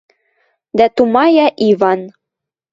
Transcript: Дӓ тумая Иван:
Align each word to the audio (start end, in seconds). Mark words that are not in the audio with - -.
Дӓ 0.77 0.87
тумая 0.95 1.47
Иван: 1.69 2.01